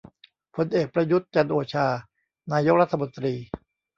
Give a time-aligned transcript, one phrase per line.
[0.55, 1.87] พลเอก ประยุทธ์ จันทร์โอชา
[2.51, 3.33] นายกรัฐมนตรี